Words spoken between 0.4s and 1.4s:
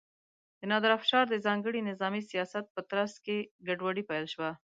د نادر افشار د